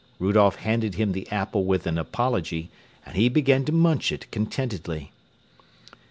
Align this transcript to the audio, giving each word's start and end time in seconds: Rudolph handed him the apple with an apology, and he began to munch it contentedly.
Rudolph 0.17 0.55
handed 0.55 0.95
him 0.95 1.11
the 1.11 1.29
apple 1.31 1.63
with 1.65 1.85
an 1.85 1.99
apology, 1.99 2.71
and 3.05 3.15
he 3.15 3.29
began 3.29 3.65
to 3.65 3.71
munch 3.71 4.11
it 4.11 4.31
contentedly. 4.31 5.11